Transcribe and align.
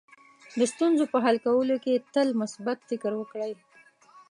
د 0.59 0.61
ستونزو 0.73 1.03
په 1.13 1.17
حل 1.25 1.37
کولو 1.47 1.75
کې 1.83 2.03
تل 2.13 2.27
مثبت 2.41 2.77
فکر 2.89 3.11
وکړئ. 3.17 3.53